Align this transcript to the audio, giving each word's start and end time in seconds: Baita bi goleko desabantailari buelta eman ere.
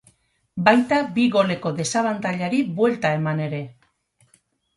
Baita 0.69 0.97
bi 1.17 1.25
goleko 1.35 1.73
desabantailari 1.81 2.63
buelta 2.81 3.13
eman 3.19 3.45
ere. 3.51 3.61